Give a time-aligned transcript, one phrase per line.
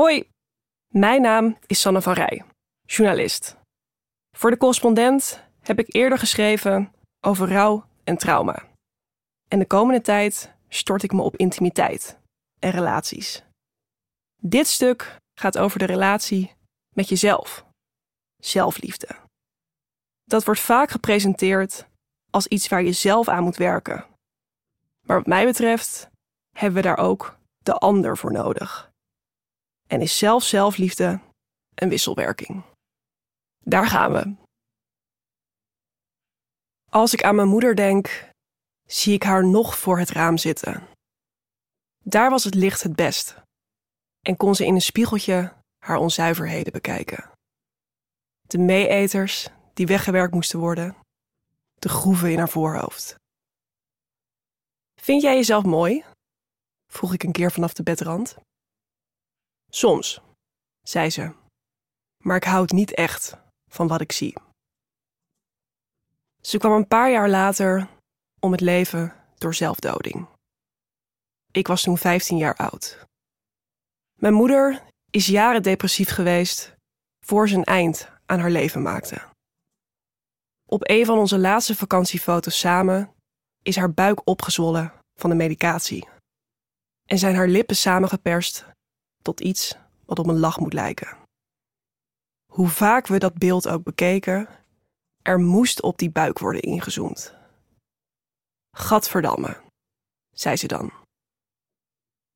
[0.00, 0.30] Hoi,
[0.88, 2.44] mijn naam is Sanne van Rij,
[2.86, 3.56] journalist.
[4.36, 8.66] Voor de correspondent heb ik eerder geschreven over rouw en trauma.
[9.48, 12.18] En de komende tijd stort ik me op intimiteit
[12.58, 13.44] en relaties.
[14.42, 16.54] Dit stuk gaat over de relatie
[16.94, 17.64] met jezelf.
[18.36, 19.08] Zelfliefde.
[20.24, 21.86] Dat wordt vaak gepresenteerd
[22.30, 24.06] als iets waar je zelf aan moet werken.
[25.06, 26.10] Maar wat mij betreft
[26.56, 28.89] hebben we daar ook de ander voor nodig.
[29.90, 31.20] En is zelf zelfliefde
[31.74, 32.62] een wisselwerking.
[33.58, 34.34] Daar gaan we.
[36.90, 38.30] Als ik aan mijn moeder denk,
[38.86, 40.88] zie ik haar nog voor het raam zitten.
[42.04, 43.42] Daar was het licht het best
[44.20, 47.30] en kon ze in een spiegeltje haar onzuiverheden bekijken.
[48.40, 50.96] De meeeters die weggewerkt moesten worden,
[51.74, 53.14] de groeven in haar voorhoofd.
[55.00, 56.04] Vind jij jezelf mooi?
[56.92, 58.36] vroeg ik een keer vanaf de bedrand.
[59.70, 60.20] Soms,
[60.82, 61.34] zei ze,
[62.24, 63.36] maar ik houd niet echt
[63.70, 64.36] van wat ik zie.
[66.40, 67.88] Ze kwam een paar jaar later
[68.40, 70.28] om het leven door zelfdoding.
[71.52, 73.06] Ik was toen 15 jaar oud.
[74.18, 76.74] Mijn moeder is jaren depressief geweest
[77.26, 79.28] voor ze een eind aan haar leven maakte.
[80.66, 83.14] Op een van onze laatste vakantiefoto's samen
[83.62, 86.08] is haar buik opgezwollen van de medicatie.
[87.06, 88.69] En zijn haar lippen samengeperst
[89.22, 91.16] tot iets wat op een lach moet lijken.
[92.52, 94.48] Hoe vaak we dat beeld ook bekeken,
[95.22, 97.34] er moest op die buik worden ingezoomd.
[98.76, 99.60] Gadverdamme,
[100.34, 100.92] zei ze dan.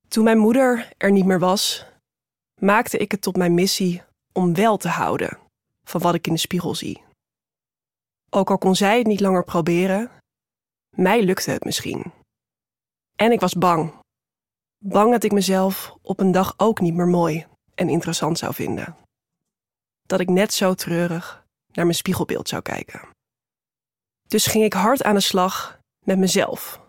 [0.07, 1.85] Toen mijn moeder er niet meer was,
[2.61, 5.37] maakte ik het tot mijn missie om wel te houden
[5.83, 7.03] van wat ik in de spiegel zie.
[8.29, 10.11] Ook al kon zij het niet langer proberen,
[10.95, 12.13] mij lukte het misschien.
[13.15, 13.93] En ik was bang.
[14.87, 18.95] Bang dat ik mezelf op een dag ook niet meer mooi en interessant zou vinden.
[20.07, 23.09] Dat ik net zo treurig naar mijn spiegelbeeld zou kijken.
[24.27, 26.79] Dus ging ik hard aan de slag met mezelf,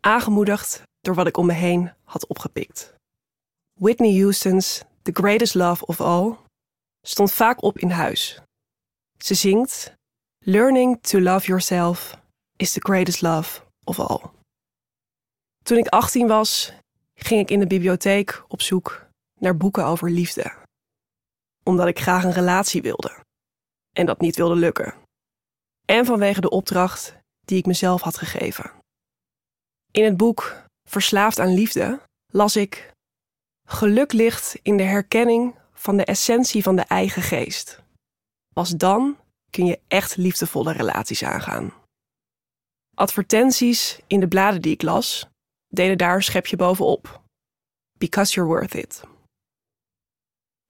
[0.00, 2.94] aangemoedigd door wat ik om me heen had opgepikt.
[3.80, 6.36] Whitney Houston's The Greatest Love of All
[7.06, 8.40] stond vaak op in huis.
[9.18, 9.94] Ze zingt
[10.38, 12.18] Learning to love yourself
[12.56, 14.22] is the greatest love of all.
[15.64, 16.72] Toen ik 18 was,
[17.18, 19.06] ging ik in de bibliotheek op zoek
[19.40, 20.52] naar boeken over liefde.
[21.64, 23.22] Omdat ik graag een relatie wilde.
[23.92, 24.94] En dat niet wilde lukken.
[25.84, 28.72] En vanwege de opdracht die ik mezelf had gegeven.
[29.90, 32.92] In het boek Verslaafd aan Liefde las ik:
[33.68, 37.82] Geluk ligt in de herkenning van de essentie van de eigen geest.
[38.54, 39.16] Pas dan
[39.50, 41.72] kun je echt liefdevolle relaties aangaan.
[42.94, 45.28] Advertenties in de bladen die ik las
[45.68, 47.22] deden daar een schepje bovenop.
[47.98, 49.02] Because you're worth it.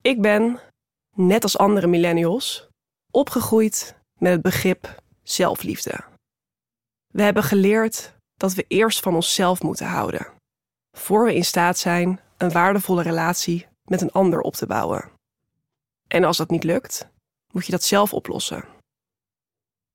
[0.02, 0.60] Ik ben,
[1.14, 2.68] net als andere millennials,
[3.10, 6.04] opgegroeid met het begrip zelfliefde.
[7.12, 10.26] We hebben geleerd dat we eerst van onszelf moeten houden,
[10.96, 15.10] voor we in staat zijn een waardevolle relatie met een ander op te bouwen.
[16.08, 17.08] En als dat niet lukt,
[17.52, 18.64] moet je dat zelf oplossen.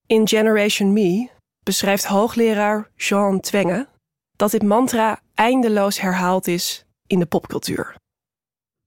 [0.07, 1.29] In Generation Me
[1.63, 3.87] beschrijft hoogleraar Jean Twenge
[4.35, 7.95] dat dit mantra eindeloos herhaald is in de popcultuur.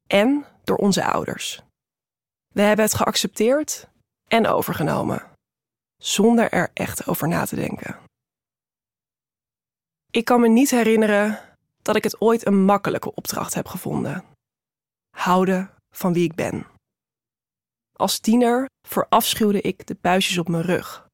[0.07, 1.63] En door onze ouders.
[2.55, 3.89] We hebben het geaccepteerd
[4.29, 5.31] en overgenomen,
[5.97, 7.99] zonder er echt over na te denken.
[10.11, 11.41] Ik kan me niet herinneren
[11.83, 14.25] dat ik het ooit een makkelijke opdracht heb gevonden.
[15.17, 16.67] Houden van wie ik ben.
[17.93, 21.07] Als tiener verafschuwde ik de buisjes op mijn rug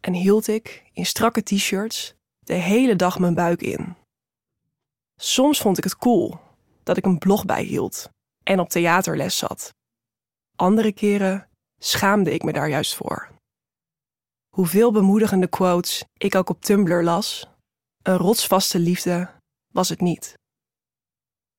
[0.00, 2.14] en hield ik in strakke t-shirts
[2.46, 3.96] de hele dag mijn buik in.
[5.20, 6.40] Soms vond ik het cool
[6.82, 8.08] dat ik een blog bijhield
[8.42, 9.74] en op theaterles zat.
[10.56, 11.48] Andere keren
[11.78, 13.28] schaamde ik me daar juist voor.
[14.54, 17.48] Hoeveel bemoedigende quotes ik ook op Tumblr las,
[18.02, 19.30] een rotsvaste liefde
[19.72, 20.34] was het niet.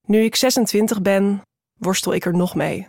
[0.07, 1.41] Nu ik 26 ben,
[1.79, 2.87] worstel ik er nog mee.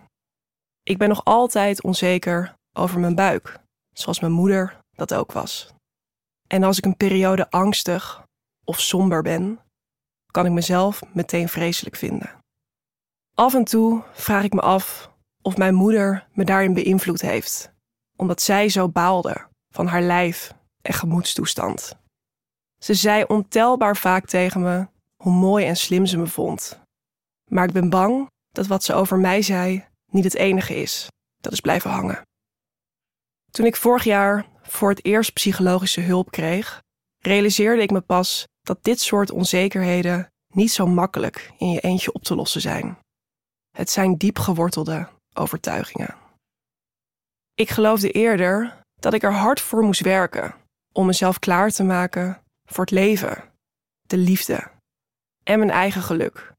[0.82, 3.60] Ik ben nog altijd onzeker over mijn buik,
[3.94, 5.76] zoals mijn moeder dat ook was.
[6.48, 8.24] En als ik een periode angstig
[8.64, 9.60] of somber ben,
[10.32, 12.30] kan ik mezelf meteen vreselijk vinden.
[13.34, 15.10] Af en toe vraag ik me af
[15.42, 17.72] of mijn moeder me daarin beïnvloed heeft,
[18.16, 21.94] omdat zij zo baalde van haar lijf en gemoedstoestand.
[22.78, 24.86] Ze zei ontelbaar vaak tegen me
[25.16, 26.80] hoe mooi en slim ze me vond.
[27.50, 31.08] Maar ik ben bang dat wat ze over mij zei niet het enige is
[31.40, 32.22] dat is blijven hangen.
[33.50, 36.82] Toen ik vorig jaar voor het eerst psychologische hulp kreeg,
[37.18, 42.22] realiseerde ik me pas dat dit soort onzekerheden niet zo makkelijk in je eentje op
[42.22, 42.98] te lossen zijn.
[43.76, 46.16] Het zijn diep gewortelde overtuigingen.
[47.54, 50.54] Ik geloofde eerder dat ik er hard voor moest werken
[50.92, 53.52] om mezelf klaar te maken voor het leven,
[54.00, 54.70] de liefde
[55.44, 56.52] en mijn eigen geluk.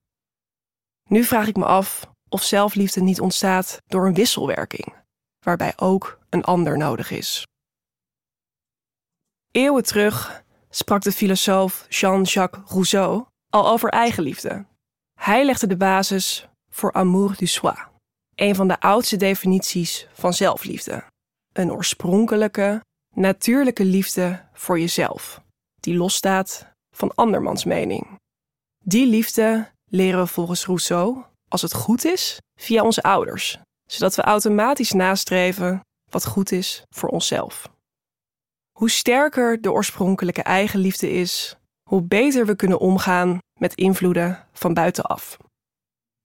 [1.10, 4.94] Nu vraag ik me af of zelfliefde niet ontstaat door een wisselwerking,
[5.46, 7.48] waarbij ook een ander nodig is.
[9.52, 14.66] Eeuwen terug sprak de filosoof Jean-Jacques Rousseau al over eigenliefde.
[15.20, 17.76] Hij legde de basis voor amour du soi,
[18.36, 21.04] een van de oudste definities van zelfliefde.
[21.54, 22.82] Een oorspronkelijke,
[23.16, 25.42] natuurlijke liefde voor jezelf,
[25.80, 28.18] die losstaat van andermans mening.
[28.84, 34.22] Die liefde leren we volgens Rousseau, als het goed is, via onze ouders, zodat we
[34.22, 37.70] automatisch nastreven wat goed is voor onszelf.
[38.80, 41.58] Hoe sterker de oorspronkelijke eigenliefde is,
[41.90, 45.38] hoe beter we kunnen omgaan met invloeden van buitenaf.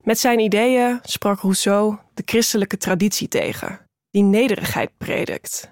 [0.02, 3.80] Met zijn ideeën sprak Rousseau de christelijke traditie tegen,
[4.10, 5.70] die nederigheid predikt.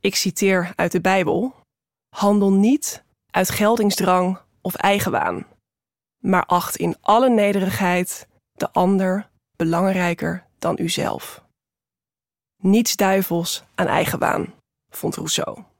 [0.00, 1.54] Ik citeer uit de Bijbel:
[2.16, 5.46] Handel niet uit geldingsdrang of eigenwaan,
[6.18, 11.44] maar acht in alle nederigheid de ander belangrijker dan uzelf.
[12.62, 14.54] Niets duivels aan eigenwaan,
[14.90, 15.70] vond Rousseau.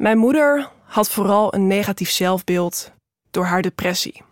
[0.00, 2.92] Mijn moeder had vooral een negatief zelfbeeld
[3.30, 4.22] door haar depressie.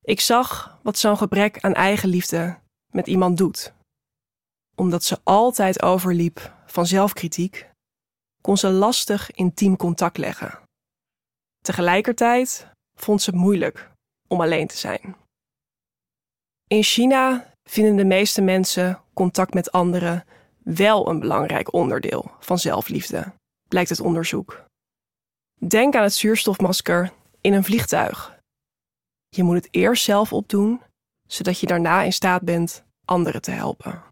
[0.00, 2.58] Ik zag wat zo'n gebrek aan eigenliefde
[2.92, 3.72] met iemand doet.
[4.76, 7.70] Omdat ze altijd overliep van zelfkritiek,
[8.42, 10.58] kon ze lastig intiem contact leggen.
[11.64, 12.66] Tegelijkertijd
[12.98, 13.90] vond ze het moeilijk
[14.28, 15.16] om alleen te zijn.
[16.66, 20.24] In China vinden de meeste mensen contact met anderen
[20.62, 23.32] wel een belangrijk onderdeel van zelfliefde,
[23.68, 24.64] blijkt het onderzoek.
[25.68, 28.38] Denk aan het zuurstofmasker in een vliegtuig.
[29.28, 30.82] Je moet het eerst zelf opdoen,
[31.26, 34.02] zodat je daarna in staat bent anderen te helpen.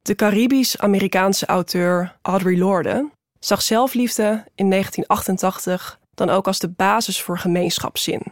[0.00, 7.38] De Caribisch-Amerikaanse auteur Audre Lorde zag zelfliefde in 1988 dan ook als de basis voor
[7.38, 8.22] gemeenschapszin,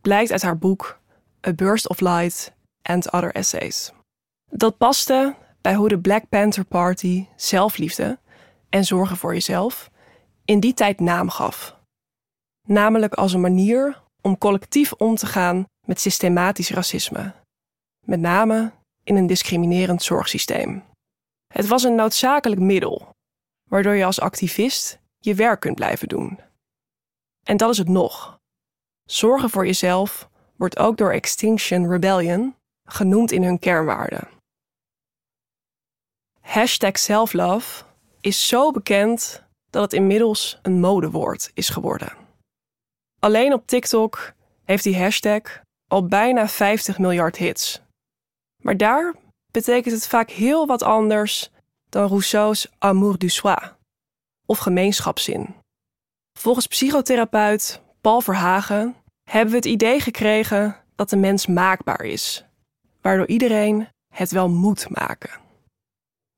[0.00, 1.00] blijkt uit haar boek
[1.46, 2.52] A Burst of Light
[2.82, 3.92] and Other Essays.
[4.50, 8.18] Dat paste bij hoe de Black Panther Party zelfliefde
[8.68, 9.90] en zorgen voor jezelf
[10.44, 11.76] in die tijd naam gaf.
[12.66, 17.34] Namelijk als een manier om collectief om te gaan met systematisch racisme,
[18.06, 18.72] met name
[19.04, 20.84] in een discriminerend zorgsysteem.
[21.54, 23.08] Het was een noodzakelijk middel,
[23.70, 26.40] waardoor je als activist je werk kunt blijven doen.
[27.46, 28.38] En dat is het nog.
[29.04, 34.28] Zorgen voor jezelf wordt ook door Extinction Rebellion genoemd in hun kernwaarden.
[36.40, 37.84] Hashtag selflove
[38.28, 42.12] is zo bekend dat het inmiddels een modewoord is geworden.
[43.18, 44.32] Alleen op TikTok
[44.64, 45.42] heeft die hashtag
[45.86, 47.80] al bijna 50 miljard hits.
[48.62, 49.14] Maar daar
[49.50, 51.50] betekent het vaak heel wat anders
[51.88, 53.56] dan Rousseau's amour du soi
[54.46, 55.54] of gemeenschapszin.
[56.38, 58.96] Volgens psychotherapeut Paul Verhagen
[59.30, 62.44] hebben we het idee gekregen dat de mens maakbaar is,
[63.00, 65.30] waardoor iedereen het wel moet maken.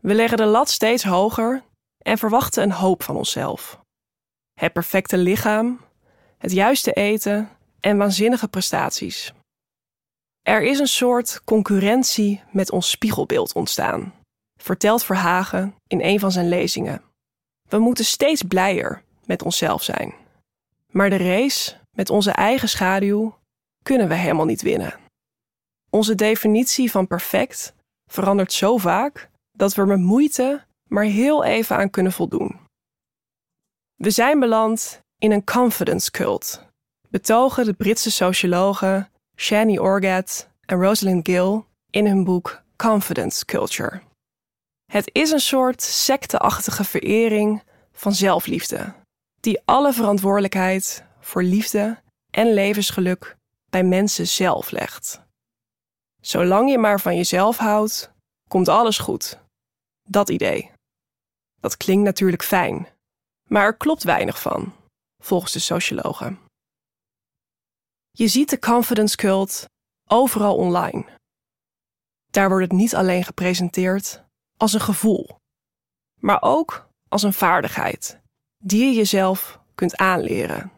[0.01, 1.63] We leggen de lat steeds hoger
[2.03, 3.81] en verwachten een hoop van onszelf.
[4.53, 5.81] Het perfecte lichaam,
[6.39, 7.49] het juiste eten
[7.81, 9.33] en waanzinnige prestaties.
[10.43, 14.15] Er is een soort concurrentie met ons spiegelbeeld ontstaan,
[14.57, 17.03] vertelt Verhagen in een van zijn lezingen.
[17.69, 20.15] We moeten steeds blijer met onszelf zijn.
[20.91, 23.39] Maar de race met onze eigen schaduw
[23.83, 24.99] kunnen we helemaal niet winnen.
[25.91, 27.75] Onze definitie van perfect
[28.11, 32.61] verandert zo vaak dat we met moeite maar heel even aan kunnen voldoen.
[33.95, 36.67] We zijn beland in een confidence cult,
[37.09, 44.01] betogen de Britse sociologen Shani Orgat en Rosalind Gill in hun boek Confidence Culture.
[44.93, 48.95] Het is een soort secteachtige verering van zelfliefde,
[49.41, 53.37] die alle verantwoordelijkheid voor liefde en levensgeluk
[53.71, 55.21] bij mensen zelf legt.
[56.21, 58.13] Zolang je maar van jezelf houdt,
[58.49, 59.39] komt alles goed.
[60.09, 60.71] Dat idee.
[61.61, 62.89] Dat klinkt natuurlijk fijn,
[63.49, 64.73] maar er klopt weinig van,
[65.23, 66.39] volgens de sociologen.
[68.11, 69.69] Je ziet de confidence cult
[70.07, 71.19] overal online.
[72.31, 74.25] Daar wordt het niet alleen gepresenteerd
[74.57, 75.39] als een gevoel,
[76.21, 78.21] maar ook als een vaardigheid
[78.59, 80.73] die je jezelf kunt aanleren.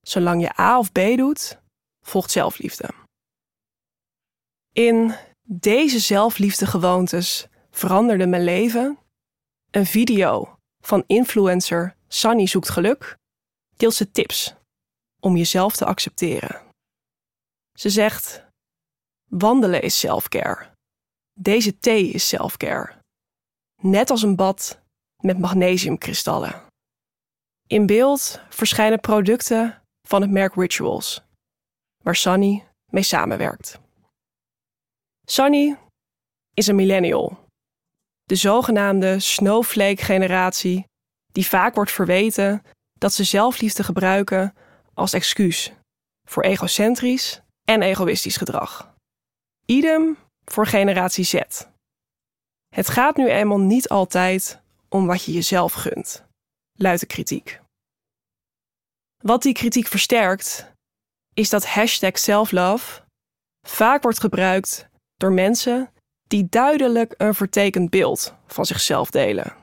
[0.00, 1.58] Zolang je A of B doet,
[2.06, 2.88] volgt zelfliefde.
[4.72, 8.98] In deze zelfliefdegewoontes veranderde mijn leven.
[9.70, 13.16] Een video van influencer Sunny zoekt geluk
[13.76, 14.54] deelt ze tips
[15.20, 16.62] om jezelf te accepteren.
[17.78, 18.44] Ze zegt:
[19.28, 20.70] Wandelen is selfcare.
[21.32, 22.98] Deze thee is selfcare.
[23.82, 24.80] Net als een bad
[25.22, 26.62] met magnesiumkristallen.
[27.66, 31.22] In beeld verschijnen producten van het merk Rituals,
[32.04, 33.80] waar Sunny mee samenwerkt.
[35.26, 35.78] Sunny
[36.54, 37.39] is een millennial,
[38.30, 40.84] de zogenaamde snowflake-generatie,
[41.32, 42.62] die vaak wordt verweten
[42.98, 44.54] dat ze zelfliefde gebruiken
[44.94, 45.72] als excuus
[46.28, 48.94] voor egocentrisch en egoïstisch gedrag.
[49.66, 51.40] Idem voor generatie Z.
[52.74, 56.24] Het gaat nu eenmaal niet altijd om wat je jezelf gunt,
[56.78, 57.60] luidt de kritiek.
[59.22, 60.72] Wat die kritiek versterkt,
[61.34, 63.02] is dat hashtag selflove
[63.66, 65.92] vaak wordt gebruikt door mensen
[66.30, 69.56] die duidelijk een vertekend beeld van zichzelf delen.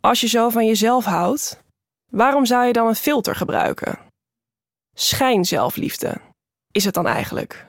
[0.00, 1.62] Als je zo van jezelf houdt,
[2.10, 3.98] waarom zou je dan een filter gebruiken?
[4.96, 6.20] Schijnzelfliefde
[6.72, 7.68] is het dan eigenlijk.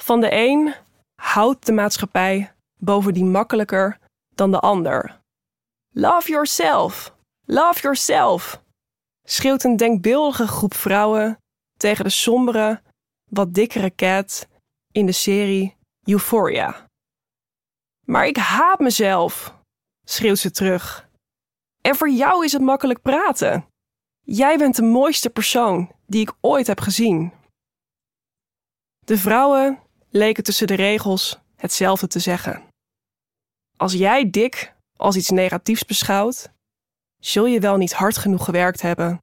[0.00, 0.74] Van de een
[1.14, 3.98] houdt de maatschappij bovendien makkelijker
[4.34, 5.20] dan de ander.
[5.90, 7.14] Love yourself!
[7.46, 8.62] Love yourself!
[9.22, 11.38] schreeuwt een denkbeeldige groep vrouwen
[11.76, 12.82] tegen de sombere,
[13.30, 14.48] wat dikkere cat
[14.92, 16.86] in de serie Euphoria.
[18.06, 19.58] Maar ik haat mezelf,
[20.04, 21.08] schreeuwt ze terug.
[21.80, 23.66] En voor jou is het makkelijk praten.
[24.20, 27.32] Jij bent de mooiste persoon die ik ooit heb gezien.
[28.98, 29.80] De vrouwen
[30.10, 32.68] leken tussen de regels hetzelfde te zeggen.
[33.76, 36.52] Als jij dik als iets negatiefs beschouwt,
[37.20, 39.18] zul je wel niet hard genoeg gewerkt hebben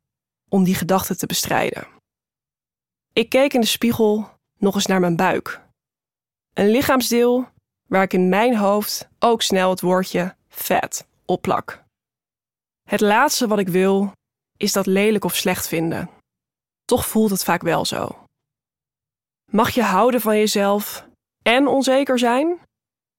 [0.50, 1.88] om die gedachte te bestrijden.
[3.14, 5.62] Ik keek in de spiegel nog eens naar mijn buik.
[6.62, 7.48] Een lichaamsdeel
[7.88, 11.84] waar ik in mijn hoofd ook snel het woordje vet opplak.
[12.90, 14.12] Het laatste wat ik wil
[14.58, 16.10] is dat lelijk of slecht vinden.
[16.86, 18.26] Toch voelt het vaak wel zo.
[19.52, 21.08] Mag je houden van jezelf
[21.42, 22.60] en onzeker zijn?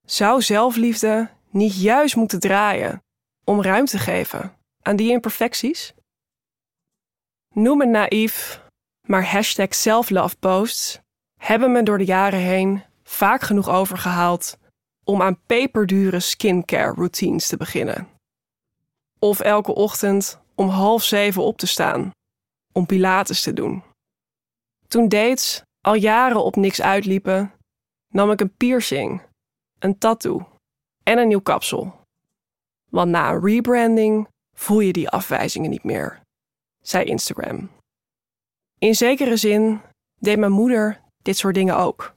[0.07, 3.03] Zou zelfliefde niet juist moeten draaien
[3.45, 5.95] om ruimte te geven aan die imperfecties?
[7.55, 8.63] Noem het naïef,
[9.07, 10.99] maar hashtag self-love posts
[11.41, 14.59] hebben me door de jaren heen vaak genoeg overgehaald
[15.05, 18.09] om aan peperdure skincare routines te beginnen.
[19.19, 22.11] Of elke ochtend om half zeven op te staan
[22.73, 23.83] om pilates te doen.
[24.89, 27.53] Toen dates al jaren op niks uitliepen,
[28.09, 29.23] nam ik een piercing,
[29.79, 30.49] een tattoo
[31.03, 32.01] en een nieuw kapsel.
[32.91, 36.21] Want na een rebranding voel je die afwijzingen niet meer,
[36.81, 37.71] zei Instagram.
[38.79, 39.81] In zekere zin
[40.19, 42.15] deed mijn moeder dit soort dingen ook.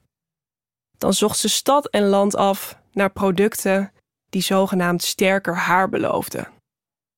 [0.97, 3.91] Dan zocht ze stad en land af naar producten
[4.29, 6.51] die zogenaamd sterker haar beloofden,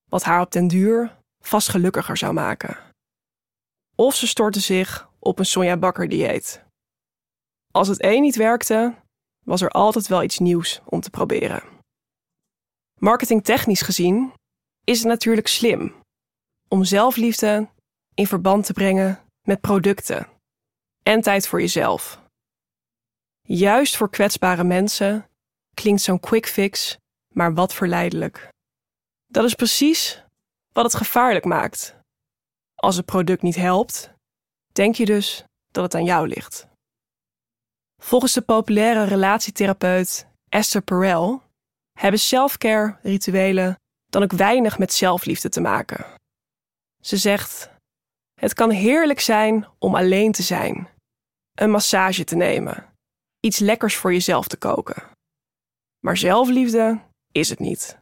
[0.10, 2.77] wat haar op den duur vast gelukkiger zou maken.
[3.96, 6.63] Of ze stortte zich op een Sonja Bakker dieet.
[7.72, 8.96] Als het een niet werkte,
[9.46, 11.63] was er altijd wel iets nieuws om te proberen.
[13.00, 14.34] Marketingtechnisch gezien
[14.84, 15.96] is het natuurlijk slim
[16.67, 17.69] om zelfliefde
[18.13, 20.27] in verband te brengen met producten
[21.03, 22.22] en tijd voor jezelf.
[23.49, 25.29] Juist voor kwetsbare mensen
[25.73, 26.97] klinkt zo'n quick fix
[27.33, 28.49] maar wat verleidelijk.
[29.25, 30.23] Dat is precies
[30.73, 31.95] wat het gevaarlijk maakt.
[32.75, 34.11] Als het product niet helpt,
[34.73, 36.67] denk je dus dat het aan jou ligt.
[38.01, 41.41] Volgens de populaire relatietherapeut Esther Perel
[41.99, 43.75] hebben selfcare rituelen
[44.05, 46.05] dan ook weinig met zelfliefde te maken.
[47.01, 47.69] Ze zegt:
[48.39, 50.89] Het kan heerlijk zijn om alleen te zijn,
[51.53, 52.93] een massage te nemen,
[53.39, 55.03] iets lekkers voor jezelf te koken.
[56.00, 57.01] Maar zelfliefde
[57.32, 58.00] is het niet.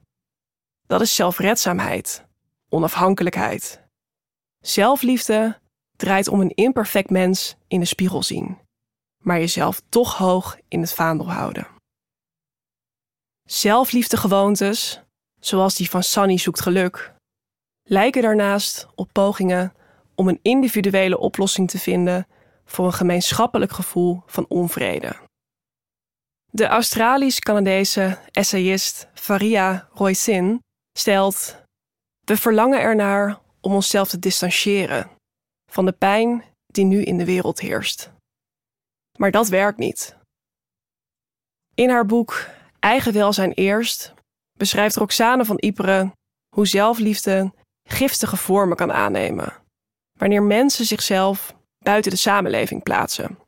[0.87, 2.25] Dat is zelfredzaamheid,
[2.69, 3.81] onafhankelijkheid.
[4.59, 5.59] Zelfliefde
[5.95, 8.57] draait om een imperfect mens in de spiegel zien,
[9.23, 11.67] maar jezelf toch hoog in het vaandel houden.
[13.43, 15.01] Zelfliefdegewoontes,
[15.39, 17.13] zoals die van Sunny zoekt geluk,
[17.83, 19.73] lijken daarnaast op pogingen
[20.15, 22.27] om een individuele oplossing te vinden
[22.65, 25.24] voor een gemeenschappelijk gevoel van onvrede.
[26.55, 30.59] De Australisch-Canadese essayist Faria Roysin
[30.97, 31.55] stelt:
[32.25, 35.09] We verlangen ernaar om onszelf te distancieren
[35.71, 38.11] van de pijn die nu in de wereld heerst.
[39.17, 40.15] Maar dat werkt niet.
[41.73, 42.47] In haar boek
[42.79, 44.13] Eigen welzijn eerst
[44.57, 46.11] beschrijft Roxane van Iperen
[46.55, 47.53] hoe zelfliefde
[47.89, 49.53] giftige vormen kan aannemen
[50.19, 53.39] wanneer mensen zichzelf buiten de samenleving plaatsen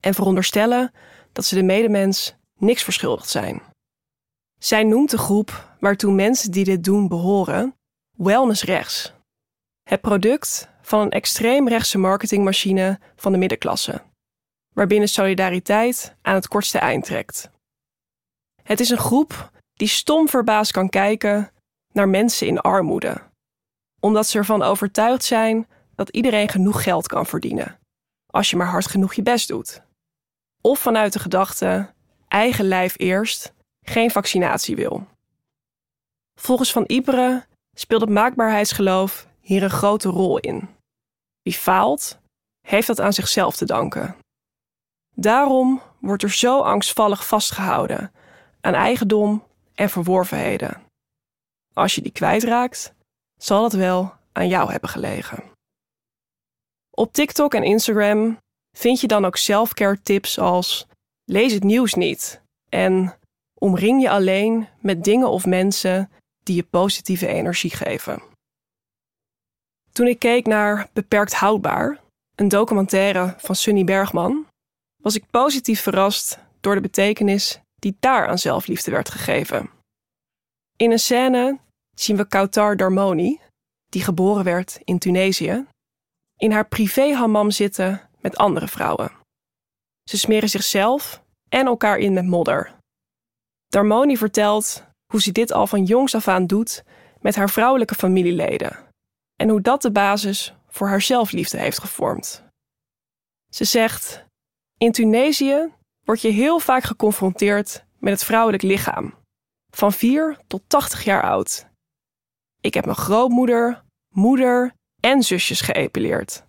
[0.00, 0.92] en veronderstellen
[1.32, 3.62] dat ze de medemens niks verschuldigd zijn.
[4.58, 7.74] Zij noemt de groep waartoe mensen die dit doen behoren
[8.16, 9.12] wellness rechts.
[9.82, 14.02] Het product van een extreemrechtse marketingmachine van de middenklasse,
[14.74, 17.50] waarbinnen solidariteit aan het kortste eind trekt.
[18.62, 21.50] Het is een groep die stom verbaasd kan kijken
[21.92, 23.22] naar mensen in armoede,
[24.00, 27.78] omdat ze ervan overtuigd zijn dat iedereen genoeg geld kan verdienen,
[28.26, 29.82] als je maar hard genoeg je best doet.
[30.62, 31.94] Of vanuit de gedachte:
[32.28, 33.52] eigen lijf eerst,
[33.82, 35.06] geen vaccinatie wil.
[36.40, 37.44] Volgens Van Iperen
[37.76, 40.68] speelt het maakbaarheidsgeloof hier een grote rol in.
[41.42, 42.18] Wie faalt,
[42.66, 44.16] heeft dat aan zichzelf te danken.
[45.14, 48.12] Daarom wordt er zo angstvallig vastgehouden
[48.60, 50.82] aan eigendom en verworvenheden.
[51.74, 52.94] Als je die kwijtraakt,
[53.36, 55.44] zal het wel aan jou hebben gelegen.
[56.90, 58.38] Op TikTok en Instagram
[58.76, 60.86] vind je dan ook selfcare tips als
[61.26, 63.14] lees het nieuws niet en
[63.54, 66.10] omring je alleen met dingen of mensen
[66.42, 68.22] die je positieve energie geven.
[69.92, 72.00] Toen ik keek naar Beperkt Houdbaar,
[72.34, 74.46] een documentaire van Sunny Bergman,
[75.02, 79.70] was ik positief verrast door de betekenis die daar aan zelfliefde werd gegeven.
[80.76, 81.58] In een scène
[81.94, 83.40] zien we Kautar Darmoni,
[83.90, 85.66] die geboren werd in Tunesië,
[86.36, 89.25] in haar privé-hammam zitten met andere vrouwen.
[90.08, 92.74] Ze smeren zichzelf en elkaar in met modder.
[93.68, 96.84] Darmoni vertelt hoe ze dit al van jongs af aan doet
[97.20, 98.86] met haar vrouwelijke familieleden
[99.36, 102.44] en hoe dat de basis voor haar zelfliefde heeft gevormd.
[103.50, 104.24] Ze zegt:
[104.78, 105.72] In Tunesië
[106.04, 109.14] word je heel vaak geconfronteerd met het vrouwelijk lichaam,
[109.70, 111.66] van 4 tot 80 jaar oud.
[112.60, 113.82] Ik heb mijn grootmoeder,
[114.14, 116.44] moeder en zusjes geëpileerd.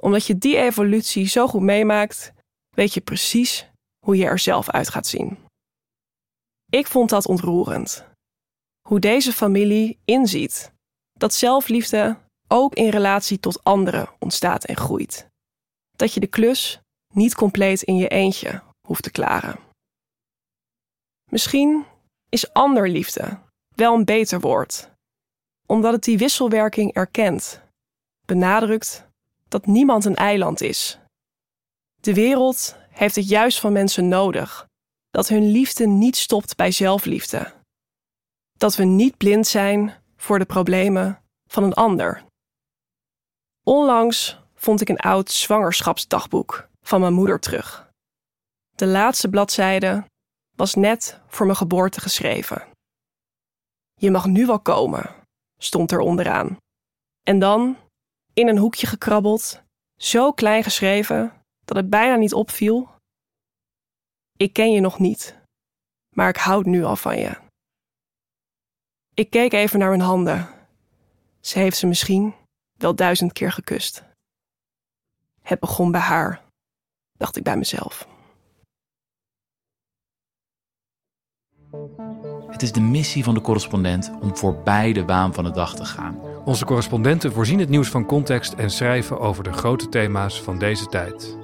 [0.00, 2.32] Omdat je die evolutie zo goed meemaakt,
[2.74, 3.66] weet je precies
[4.04, 5.38] hoe je er zelf uit gaat zien.
[6.70, 8.04] Ik vond dat ontroerend.
[8.88, 10.72] Hoe deze familie inziet
[11.12, 15.28] dat zelfliefde ook in relatie tot anderen ontstaat en groeit.
[15.96, 16.80] Dat je de klus
[17.12, 19.58] niet compleet in je eentje hoeft te klaren.
[21.30, 21.84] Misschien
[22.28, 23.38] is anderliefde
[23.74, 24.90] wel een beter woord,
[25.66, 27.62] omdat het die wisselwerking erkent,
[28.26, 29.06] benadrukt
[29.48, 30.98] dat niemand een eiland is.
[32.04, 34.66] De wereld heeft het juist van mensen nodig
[35.10, 37.52] dat hun liefde niet stopt bij zelfliefde.
[38.52, 42.24] Dat we niet blind zijn voor de problemen van een ander.
[43.62, 47.90] Onlangs vond ik een oud zwangerschapsdagboek van mijn moeder terug.
[48.76, 50.04] De laatste bladzijde
[50.56, 52.68] was net voor mijn geboorte geschreven.
[53.94, 55.14] Je mag nu wel komen,
[55.58, 56.56] stond er onderaan.
[57.22, 57.76] En dan,
[58.32, 59.62] in een hoekje gekrabbeld,
[59.96, 62.88] zo klein geschreven dat het bijna niet opviel.
[64.36, 65.38] Ik ken je nog niet,
[66.14, 67.38] maar ik houd nu al van je.
[69.14, 70.48] Ik keek even naar mijn handen.
[71.40, 72.34] Ze heeft ze misschien
[72.78, 74.04] wel duizend keer gekust.
[75.42, 76.42] Het begon bij haar,
[77.12, 78.08] dacht ik bij mezelf.
[82.50, 85.84] Het is de missie van de correspondent om voorbij de waan van de dag te
[85.84, 86.18] gaan.
[86.44, 90.86] Onze correspondenten voorzien het nieuws van context en schrijven over de grote thema's van deze
[90.86, 91.43] tijd.